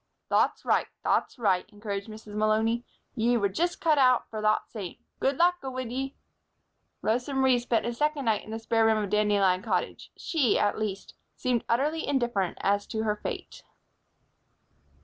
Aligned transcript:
"Thot's 0.29 0.65
right, 0.65 0.87
thot's 1.03 1.37
right," 1.37 1.69
encouraged 1.71 2.07
Mrs. 2.09 2.33
Malony. 2.33 2.83
"Ye 3.13 3.37
were 3.37 3.47
just 3.49 3.79
cut 3.79 3.99
out 3.99 4.27
for 4.31 4.41
thot 4.41 4.67
same. 4.67 4.95
Good 5.19 5.37
luck 5.37 5.61
go 5.61 5.69
wid 5.69 5.91
ye." 5.91 6.15
Rosa 7.03 7.35
Marie 7.35 7.59
spent 7.59 7.85
a 7.85 7.93
second 7.93 8.25
night 8.25 8.43
in 8.43 8.49
the 8.49 8.57
spare 8.57 8.83
room 8.83 8.97
of 8.97 9.11
Dandelion 9.11 9.61
Cottage. 9.61 10.11
She, 10.17 10.57
at 10.57 10.79
least, 10.79 11.13
seemed 11.35 11.63
utterly 11.69 12.07
indifferent 12.07 12.57
as 12.61 12.87
to 12.87 13.03
her 13.03 13.15
fate. 13.15 13.61